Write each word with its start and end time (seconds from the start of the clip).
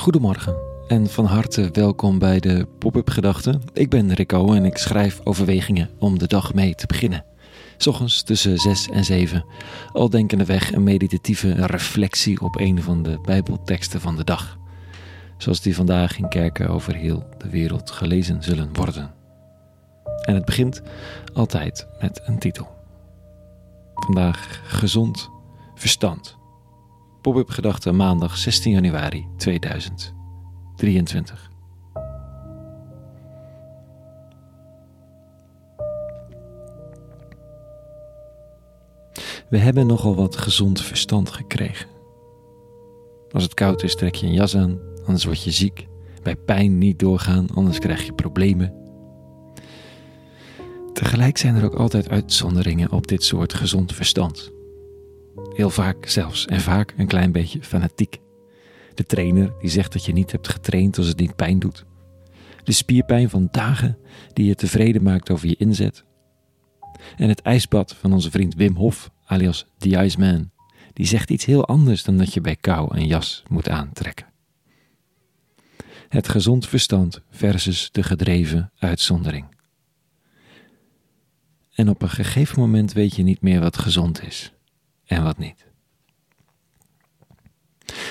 Goedemorgen 0.00 0.56
en 0.88 1.06
van 1.06 1.24
harte 1.24 1.68
welkom 1.72 2.18
bij 2.18 2.40
de 2.40 2.66
Pop-up 2.78 3.10
Gedachten. 3.10 3.62
Ik 3.72 3.90
ben 3.90 4.14
Rico 4.14 4.52
en 4.52 4.64
ik 4.64 4.76
schrijf 4.76 5.20
overwegingen 5.24 5.90
om 5.98 6.18
de 6.18 6.26
dag 6.26 6.54
mee 6.54 6.74
te 6.74 6.86
beginnen. 6.86 7.24
Ochtends 7.86 8.22
tussen 8.22 8.58
6 8.58 8.88
en 8.88 9.04
7, 9.04 9.44
al 9.92 10.10
denkende 10.10 10.44
weg 10.44 10.72
een 10.72 10.82
meditatieve 10.82 11.66
reflectie 11.66 12.40
op 12.40 12.58
een 12.58 12.82
van 12.82 13.02
de 13.02 13.18
Bijbelteksten 13.22 14.00
van 14.00 14.16
de 14.16 14.24
dag. 14.24 14.58
Zoals 15.38 15.60
die 15.60 15.74
vandaag 15.74 16.18
in 16.18 16.28
kerken 16.28 16.68
over 16.68 16.94
heel 16.94 17.24
de 17.38 17.48
wereld 17.48 17.90
gelezen 17.90 18.42
zullen 18.42 18.70
worden. 18.72 19.10
En 20.22 20.34
het 20.34 20.44
begint 20.44 20.82
altijd 21.32 21.86
met 22.00 22.20
een 22.24 22.38
titel. 22.38 22.68
Vandaag 23.94 24.60
gezond 24.64 25.30
verstand. 25.74 26.38
Pop-up 27.20 27.50
gedachten 27.50 27.96
maandag 27.96 28.36
16 28.36 28.72
januari 28.72 29.26
2023. 29.36 31.50
We 39.48 39.58
hebben 39.58 39.86
nogal 39.86 40.14
wat 40.14 40.36
gezond 40.36 40.80
verstand 40.80 41.30
gekregen. 41.30 41.88
Als 43.30 43.42
het 43.42 43.54
koud 43.54 43.82
is, 43.82 43.96
trek 43.96 44.14
je 44.14 44.26
een 44.26 44.32
jas 44.32 44.56
aan, 44.56 44.78
anders 45.04 45.24
word 45.24 45.42
je 45.42 45.50
ziek. 45.50 45.86
Bij 46.22 46.36
pijn 46.36 46.78
niet 46.78 46.98
doorgaan, 46.98 47.46
anders 47.54 47.78
krijg 47.78 48.04
je 48.04 48.12
problemen. 48.12 48.74
Tegelijk 50.92 51.38
zijn 51.38 51.54
er 51.54 51.64
ook 51.64 51.74
altijd 51.74 52.08
uitzonderingen 52.08 52.92
op 52.92 53.06
dit 53.06 53.24
soort 53.24 53.54
gezond 53.54 53.94
verstand. 53.94 54.58
Heel 55.54 55.70
vaak 55.70 56.06
zelfs 56.06 56.46
en 56.46 56.60
vaak 56.60 56.94
een 56.96 57.06
klein 57.06 57.32
beetje 57.32 57.62
fanatiek. 57.62 58.18
De 58.94 59.04
trainer 59.04 59.52
die 59.60 59.70
zegt 59.70 59.92
dat 59.92 60.04
je 60.04 60.12
niet 60.12 60.32
hebt 60.32 60.48
getraind 60.48 60.98
als 60.98 61.06
het 61.06 61.18
niet 61.18 61.36
pijn 61.36 61.58
doet. 61.58 61.84
De 62.64 62.72
spierpijn 62.72 63.30
van 63.30 63.48
dagen 63.50 63.98
die 64.32 64.46
je 64.46 64.54
tevreden 64.54 65.02
maakt 65.02 65.30
over 65.30 65.48
je 65.48 65.56
inzet. 65.56 66.04
En 67.16 67.28
het 67.28 67.40
ijsbad 67.40 67.94
van 67.94 68.12
onze 68.12 68.30
vriend 68.30 68.54
Wim 68.54 68.76
Hof, 68.76 69.10
alias 69.24 69.66
The 69.78 69.88
Iceman, 69.88 70.50
die 70.92 71.06
zegt 71.06 71.30
iets 71.30 71.44
heel 71.44 71.66
anders 71.66 72.04
dan 72.04 72.16
dat 72.16 72.34
je 72.34 72.40
bij 72.40 72.56
kou 72.56 72.96
een 72.96 73.06
jas 73.06 73.42
moet 73.48 73.68
aantrekken. 73.68 74.26
Het 76.08 76.28
gezond 76.28 76.68
verstand 76.68 77.22
versus 77.30 77.90
de 77.90 78.02
gedreven 78.02 78.72
uitzondering. 78.78 79.46
En 81.74 81.88
op 81.88 82.02
een 82.02 82.10
gegeven 82.10 82.60
moment 82.60 82.92
weet 82.92 83.16
je 83.16 83.22
niet 83.22 83.40
meer 83.40 83.60
wat 83.60 83.78
gezond 83.78 84.22
is 84.22 84.52
en 85.10 85.22
wat 85.22 85.38
niet. 85.38 85.66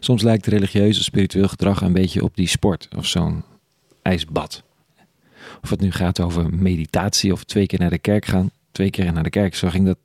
Soms 0.00 0.22
lijkt 0.22 0.46
religieus 0.46 0.98
of 0.98 1.04
spiritueel 1.04 1.48
gedrag 1.48 1.80
een 1.80 1.92
beetje 1.92 2.22
op 2.22 2.36
die 2.36 2.48
sport 2.48 2.88
of 2.96 3.06
zo'n 3.06 3.44
ijsbad. 4.02 4.62
Of 5.62 5.70
het 5.70 5.80
nu 5.80 5.90
gaat 5.90 6.20
over 6.20 6.54
meditatie 6.54 7.32
of 7.32 7.44
twee 7.44 7.66
keer 7.66 7.78
naar 7.78 7.90
de 7.90 7.98
kerk 7.98 8.24
gaan. 8.24 8.50
Twee 8.72 8.90
keer 8.90 9.12
naar 9.12 9.22
de 9.22 9.30
kerk, 9.30 9.54
zo 9.54 9.68
ging 9.70 9.86
dat 9.86 9.98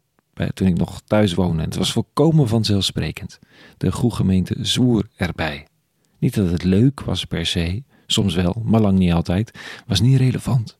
toen 0.54 0.67
ik 0.67 0.78
nog 0.78 1.02
thuis 1.06 1.34
woonde. 1.34 1.64
Het 1.64 1.76
was 1.76 1.92
volkomen 1.92 2.48
vanzelfsprekend. 2.48 3.40
De 3.78 3.92
gemeente 3.92 4.56
zwoer 4.62 5.08
erbij. 5.16 5.67
Niet 6.17 6.34
dat 6.34 6.52
het 6.52 6.64
leuk 6.64 7.02
was 7.02 7.26
per 7.26 7.45
se, 7.45 7.84
soms 8.08 8.36
wel, 8.36 8.62
maar 8.66 8.82
lang 8.82 8.98
niet 8.98 9.14
altijd, 9.14 9.52
was 9.88 10.02
niet 10.02 10.17
relevant. 10.17 10.78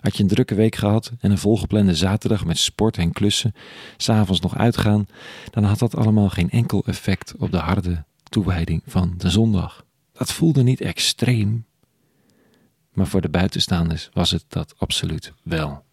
Had 0.00 0.16
je 0.16 0.22
een 0.22 0.28
drukke 0.28 0.54
week 0.54 0.76
gehad 0.76 1.12
en 1.20 1.30
een 1.30 1.38
volgeplande 1.38 1.94
zaterdag 1.94 2.44
met 2.44 2.58
sport 2.58 2.96
en 2.96 3.12
klussen, 3.12 3.54
s'avonds 3.96 4.40
nog 4.40 4.56
uitgaan, 4.56 5.06
dan 5.50 5.64
had 5.64 5.78
dat 5.78 5.96
allemaal 5.96 6.28
geen 6.28 6.50
enkel 6.50 6.84
effect 6.86 7.34
op 7.38 7.50
de 7.50 7.58
harde 7.58 8.04
toewijding 8.22 8.82
van 8.86 9.14
de 9.16 9.30
zondag. 9.30 9.84
Dat 10.12 10.32
voelde 10.32 10.62
niet 10.62 10.80
extreem, 10.80 11.64
maar 12.92 13.06
voor 13.06 13.20
de 13.20 13.28
buitenstaanders 13.28 14.08
was 14.12 14.30
het 14.30 14.44
dat 14.48 14.74
absoluut 14.78 15.32
wel. 15.42 15.84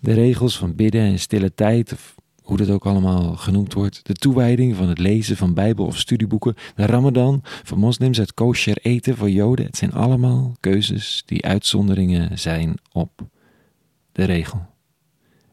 De 0.00 0.12
regels 0.12 0.58
van 0.58 0.74
bidden 0.74 1.00
en 1.00 1.18
stille 1.18 1.54
tijd, 1.54 1.92
of 1.92 2.14
hoe 2.46 2.56
dat 2.56 2.70
ook 2.70 2.86
allemaal 2.86 3.36
genoemd 3.36 3.72
wordt, 3.72 4.06
de 4.06 4.14
toewijding 4.14 4.76
van 4.76 4.88
het 4.88 4.98
lezen 4.98 5.36
van 5.36 5.54
Bijbel 5.54 5.86
of 5.86 5.98
studieboeken, 5.98 6.54
de 6.74 6.86
Ramadan 6.86 7.40
voor 7.42 7.78
moslims, 7.78 8.16
het 8.16 8.34
kosher 8.34 8.76
eten 8.82 9.16
voor 9.16 9.30
Joden, 9.30 9.64
het 9.64 9.76
zijn 9.76 9.92
allemaal 9.92 10.56
keuzes 10.60 11.22
die 11.26 11.44
uitzonderingen 11.44 12.38
zijn 12.38 12.74
op 12.92 13.28
de 14.12 14.24
regel 14.24 14.66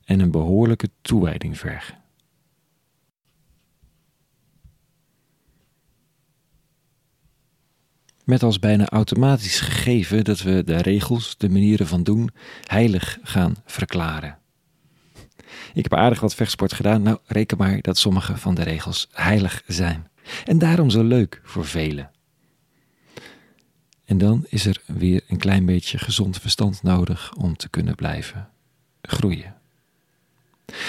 en 0.06 0.20
een 0.20 0.32
behoorlijke 0.32 0.90
toewijding 1.02 1.58
vergen. 1.58 1.98
Met 8.24 8.44
als 8.44 8.60
bijna 8.60 8.90
automatisch 8.90 9.60
gegeven 9.60 10.24
dat 10.24 10.42
we 10.42 10.64
de 10.64 10.78
regels, 10.78 11.38
de 11.38 11.50
manieren 11.50 11.88
van 11.88 12.04
doen, 12.04 12.30
heilig 12.64 13.20
gaan 13.24 13.56
verklaren. 13.66 14.38
Ik 15.74 15.84
heb 15.84 15.94
aardig 15.94 16.20
wat 16.20 16.36
vechtsport 16.36 16.74
gedaan. 16.74 17.02
Nou, 17.02 17.18
reken 17.26 17.58
maar 17.58 17.82
dat 17.82 17.98
sommige 17.98 18.38
van 18.38 18.56
de 18.56 18.64
regels 18.64 19.08
heilig 19.12 19.64
zijn. 19.68 20.08
En 20.46 20.58
daarom 20.58 20.90
zo 20.90 21.04
leuk 21.04 21.42
voor 21.44 21.66
velen. 21.66 22.12
En 24.06 24.18
dan 24.18 24.46
is 24.50 24.66
er 24.66 24.82
weer 24.86 25.24
een 25.28 25.38
klein 25.38 25.66
beetje 25.66 25.98
gezond 25.98 26.40
verstand 26.40 26.84
nodig 26.84 27.34
om 27.36 27.58
te 27.58 27.70
kunnen 27.70 27.96
blijven 27.96 28.50
groeien. 29.02 29.56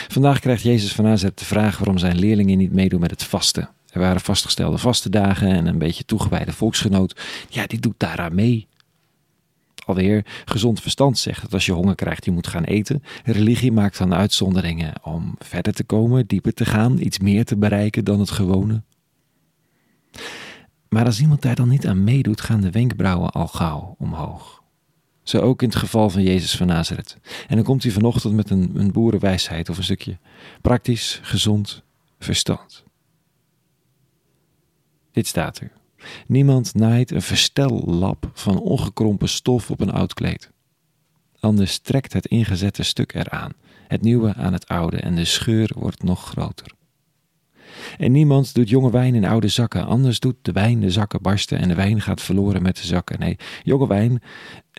Vandaag 0.08 0.38
krijgt 0.38 0.62
Jezus 0.62 0.92
van 0.92 1.04
Nazareth 1.04 1.38
de 1.38 1.44
vraag 1.44 1.78
waarom 1.78 1.98
zijn 1.98 2.18
leerlingen 2.18 2.58
niet 2.58 2.72
meedoen 2.72 3.00
met 3.00 3.10
het 3.10 3.24
vasten. 3.24 3.68
Er 3.90 4.00
waren 4.00 4.20
vastgestelde 4.20 4.78
vaste 4.78 5.10
dagen 5.10 5.48
en 5.48 5.66
een 5.66 5.78
beetje 5.78 6.04
toegewijde 6.04 6.52
volksgenoot. 6.52 7.20
Ja, 7.48 7.66
die 7.66 7.80
doet 7.80 7.94
daaraan 7.96 8.34
mee 8.34 8.66
alweer 9.86 10.26
gezond 10.44 10.80
verstand 10.80 11.18
zegt 11.18 11.42
dat 11.42 11.52
als 11.52 11.66
je 11.66 11.72
honger 11.72 11.94
krijgt, 11.94 12.24
je 12.24 12.30
moet 12.30 12.46
gaan 12.46 12.64
eten. 12.64 13.02
Religie 13.24 13.72
maakt 13.72 13.98
dan 13.98 14.14
uitzonderingen 14.14 14.92
om 15.02 15.34
verder 15.38 15.72
te 15.72 15.84
komen, 15.84 16.26
dieper 16.26 16.54
te 16.54 16.64
gaan, 16.64 16.98
iets 16.98 17.18
meer 17.18 17.44
te 17.44 17.56
bereiken 17.56 18.04
dan 18.04 18.20
het 18.20 18.30
gewone. 18.30 18.82
Maar 20.88 21.04
als 21.04 21.20
iemand 21.20 21.42
daar 21.42 21.54
dan 21.54 21.68
niet 21.68 21.86
aan 21.86 22.04
meedoet, 22.04 22.40
gaan 22.40 22.60
de 22.60 22.70
wenkbrauwen 22.70 23.30
al 23.30 23.46
gauw 23.48 23.94
omhoog. 23.98 24.62
Zo 25.22 25.38
ook 25.38 25.62
in 25.62 25.68
het 25.68 25.78
geval 25.78 26.10
van 26.10 26.22
Jezus 26.22 26.56
van 26.56 26.66
Nazareth. 26.66 27.18
En 27.48 27.56
dan 27.56 27.64
komt 27.64 27.82
hij 27.82 27.92
vanochtend 27.92 28.34
met 28.34 28.50
een, 28.50 28.70
een 28.74 28.92
boerenwijsheid 28.92 29.68
of 29.68 29.76
een 29.76 29.84
stukje 29.84 30.18
praktisch, 30.60 31.20
gezond 31.22 31.82
verstand. 32.18 32.84
Dit 35.12 35.26
staat 35.26 35.58
er. 35.58 35.70
Niemand 36.26 36.74
naait 36.74 37.10
een 37.10 37.22
verstellap 37.22 38.30
van 38.32 38.58
ongekrompen 38.58 39.28
stof 39.28 39.70
op 39.70 39.80
een 39.80 39.92
oud 39.92 40.14
kleed. 40.14 40.50
Anders 41.40 41.78
trekt 41.78 42.12
het 42.12 42.26
ingezette 42.26 42.82
stuk 42.82 43.14
eraan, 43.14 43.52
het 43.88 44.02
nieuwe 44.02 44.34
aan 44.34 44.52
het 44.52 44.68
oude 44.68 44.96
en 44.96 45.14
de 45.14 45.24
scheur 45.24 45.70
wordt 45.74 46.02
nog 46.02 46.24
groter. 46.24 46.72
En 47.98 48.12
niemand 48.12 48.54
doet 48.54 48.68
jonge 48.68 48.90
wijn 48.90 49.14
in 49.14 49.24
oude 49.24 49.48
zakken, 49.48 49.86
anders 49.86 50.20
doet 50.20 50.36
de 50.42 50.52
wijn 50.52 50.80
de 50.80 50.90
zakken 50.90 51.22
barsten 51.22 51.58
en 51.58 51.68
de 51.68 51.74
wijn 51.74 52.00
gaat 52.00 52.22
verloren 52.22 52.62
met 52.62 52.76
de 52.76 52.86
zakken. 52.86 53.18
Nee, 53.18 53.36
jonge 53.62 53.86
wijn, 53.86 54.22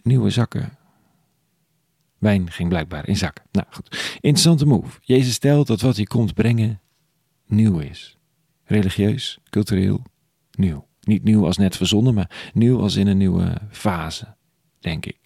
nieuwe 0.03 0.29
zakken. 0.29 0.77
Wijn 2.17 2.51
ging 2.51 2.69
blijkbaar 2.69 3.07
in 3.07 3.17
zakken. 3.17 3.45
Nou 3.51 3.65
goed, 3.69 4.15
interessante 4.15 4.65
move. 4.65 4.99
Jezus 5.01 5.33
stelt 5.33 5.67
dat 5.67 5.81
wat 5.81 5.95
hij 5.95 6.05
komt 6.05 6.33
brengen 6.33 6.79
nieuw 7.47 7.79
is. 7.79 8.17
Religieus, 8.63 9.39
cultureel, 9.49 10.01
nieuw. 10.51 10.87
Niet 11.05 11.23
nieuw 11.23 11.45
als 11.45 11.57
net 11.57 11.75
verzonnen, 11.75 12.13
maar 12.13 12.51
nieuw 12.53 12.79
als 12.79 12.95
in 12.95 13.07
een 13.07 13.17
nieuwe 13.17 13.57
fase, 13.71 14.35
denk 14.79 15.05
ik. 15.05 15.17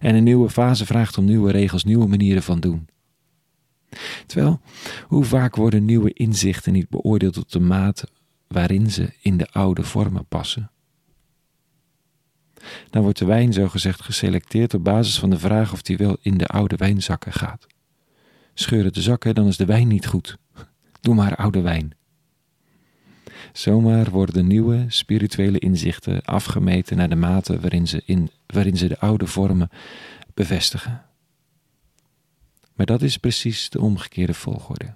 En 0.00 0.14
een 0.14 0.24
nieuwe 0.24 0.50
fase 0.50 0.86
vraagt 0.86 1.18
om 1.18 1.24
nieuwe 1.24 1.50
regels, 1.50 1.84
nieuwe 1.84 2.06
manieren 2.06 2.42
van 2.42 2.60
doen. 2.60 2.88
Terwijl, 4.26 4.60
hoe 5.06 5.24
vaak 5.24 5.56
worden 5.56 5.84
nieuwe 5.84 6.12
inzichten 6.12 6.72
niet 6.72 6.88
beoordeeld 6.88 7.36
op 7.36 7.50
de 7.50 7.60
mate 7.60 8.08
waarin 8.48 8.90
ze 8.90 9.12
in 9.20 9.36
de 9.36 9.50
oude 9.50 9.82
vormen 9.82 10.26
passen? 10.26 10.70
Dan 12.90 13.02
wordt 13.02 13.18
de 13.18 13.24
wijn 13.24 13.52
zogezegd 13.52 14.02
geselecteerd 14.02 14.74
op 14.74 14.84
basis 14.84 15.18
van 15.18 15.30
de 15.30 15.38
vraag 15.38 15.72
of 15.72 15.82
die 15.82 15.96
wel 15.96 16.16
in 16.20 16.38
de 16.38 16.46
oude 16.46 16.76
wijnzakken 16.76 17.32
gaat. 17.32 17.66
Scheuren 18.54 18.92
de 18.92 19.02
zakken, 19.02 19.34
dan 19.34 19.46
is 19.46 19.56
de 19.56 19.64
wijn 19.64 19.88
niet 19.88 20.06
goed. 20.06 20.38
Doe 21.00 21.14
maar 21.14 21.36
oude 21.36 21.60
wijn. 21.60 21.96
Zomaar 23.52 24.10
worden 24.10 24.34
de 24.34 24.42
nieuwe 24.42 24.84
spirituele 24.88 25.58
inzichten 25.58 26.22
afgemeten 26.22 26.96
naar 26.96 27.08
de 27.08 27.14
mate 27.14 27.60
waarin 27.60 27.88
ze, 27.88 28.02
in, 28.04 28.30
waarin 28.46 28.76
ze 28.76 28.88
de 28.88 28.98
oude 28.98 29.26
vormen 29.26 29.70
bevestigen. 30.34 31.02
Maar 32.74 32.86
dat 32.86 33.02
is 33.02 33.16
precies 33.16 33.70
de 33.70 33.80
omgekeerde 33.80 34.34
volgorde. 34.34 34.94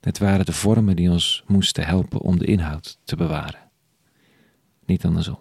Het 0.00 0.18
waren 0.18 0.44
de 0.44 0.52
vormen 0.52 0.96
die 0.96 1.10
ons 1.10 1.42
moesten 1.46 1.86
helpen 1.86 2.20
om 2.20 2.38
de 2.38 2.46
inhoud 2.46 2.98
te 3.04 3.16
bewaren. 3.16 3.60
Niet 4.86 5.04
andersom. 5.04 5.38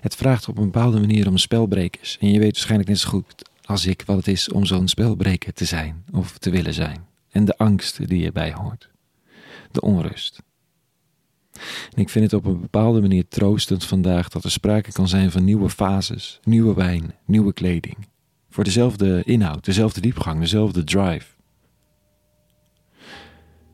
Het 0.00 0.14
vraagt 0.14 0.48
op 0.48 0.58
een 0.58 0.64
bepaalde 0.64 1.00
manier 1.00 1.28
om 1.28 1.38
spelbrekers. 1.38 2.18
En 2.18 2.30
je 2.30 2.38
weet 2.38 2.52
waarschijnlijk 2.52 2.88
net 2.88 2.98
zo 2.98 3.08
goed 3.08 3.48
als 3.64 3.86
ik 3.86 4.02
wat 4.06 4.16
het 4.16 4.28
is 4.28 4.50
om 4.50 4.64
zo'n 4.64 4.88
spelbreker 4.88 5.52
te 5.52 5.64
zijn 5.64 6.04
of 6.12 6.38
te 6.38 6.50
willen 6.50 6.74
zijn 6.74 7.08
en 7.30 7.44
de 7.44 7.58
angst 7.58 8.08
die 8.08 8.26
erbij 8.26 8.52
hoort. 8.52 8.90
De 9.70 9.80
onrust, 9.80 10.42
En 11.94 12.00
ik 12.00 12.08
vind 12.08 12.24
het 12.30 12.34
op 12.34 12.44
een 12.44 12.60
bepaalde 12.60 13.00
manier 13.00 13.28
troostend 13.28 13.84
vandaag 13.84 14.28
dat 14.28 14.44
er 14.44 14.50
sprake 14.50 14.92
kan 14.92 15.08
zijn 15.08 15.30
van 15.30 15.44
nieuwe 15.44 15.70
fases, 15.70 16.40
nieuwe 16.44 16.74
wijn, 16.74 17.14
nieuwe 17.24 17.52
kleding. 17.52 17.96
Voor 18.50 18.64
dezelfde 18.64 19.22
inhoud, 19.24 19.64
dezelfde 19.64 20.00
diepgang, 20.00 20.40
dezelfde 20.40 20.84
drive. 20.84 21.26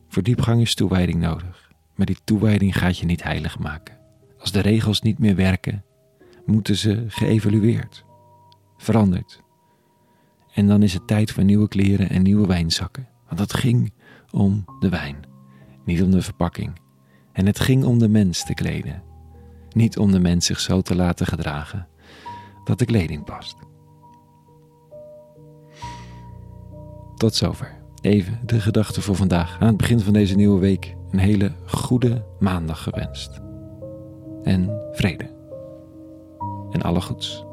Voor 0.07 0.23
diepgang 0.23 0.61
is 0.61 0.75
toewijding 0.75 1.19
nodig, 1.19 1.71
maar 1.95 2.05
die 2.05 2.17
toewijding 2.23 2.77
gaat 2.77 2.97
je 2.97 3.05
niet 3.05 3.23
heilig 3.23 3.59
maken. 3.59 3.97
Als 4.39 4.51
de 4.51 4.59
regels 4.59 5.01
niet 5.01 5.19
meer 5.19 5.35
werken, 5.35 5.83
moeten 6.45 6.75
ze 6.75 7.05
geëvalueerd, 7.07 8.03
veranderd. 8.77 9.41
En 10.53 10.67
dan 10.67 10.83
is 10.83 10.93
het 10.93 11.07
tijd 11.07 11.31
voor 11.31 11.43
nieuwe 11.43 11.67
kleren 11.67 12.09
en 12.09 12.21
nieuwe 12.21 12.47
wijnzakken. 12.47 13.07
Want 13.27 13.39
het 13.39 13.53
ging 13.53 13.93
om 14.31 14.65
de 14.79 14.89
wijn, 14.89 15.17
niet 15.85 16.01
om 16.01 16.11
de 16.11 16.21
verpakking. 16.21 16.79
En 17.31 17.45
het 17.45 17.59
ging 17.59 17.83
om 17.83 17.99
de 17.99 18.09
mens 18.09 18.45
te 18.45 18.53
kleden, 18.53 19.03
niet 19.69 19.97
om 19.97 20.11
de 20.11 20.19
mens 20.19 20.45
zich 20.45 20.59
zo 20.59 20.81
te 20.81 20.95
laten 20.95 21.25
gedragen 21.25 21.87
dat 22.63 22.79
de 22.79 22.85
kleding 22.85 23.23
past. 23.23 23.55
Tot 27.15 27.35
zover. 27.35 27.75
Even 28.01 28.39
de 28.45 28.59
gedachten 28.59 29.01
voor 29.01 29.15
vandaag. 29.15 29.59
Aan 29.59 29.67
het 29.67 29.77
begin 29.77 29.99
van 29.99 30.13
deze 30.13 30.35
nieuwe 30.35 30.59
week 30.59 30.95
een 31.11 31.19
hele 31.19 31.51
goede 31.65 32.25
maandag 32.39 32.83
gewenst. 32.83 33.41
En 34.43 34.81
vrede. 34.91 35.35
En 36.71 36.81
alle 36.81 37.01
goeds. 37.01 37.45